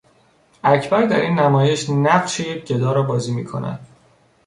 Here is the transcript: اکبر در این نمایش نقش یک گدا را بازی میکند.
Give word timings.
اکبر 0.63 1.05
در 1.05 1.19
این 1.21 1.39
نمایش 1.39 1.89
نقش 1.89 2.39
یک 2.39 2.65
گدا 2.67 2.91
را 2.91 3.03
بازی 3.03 3.33
میکند. 3.33 3.87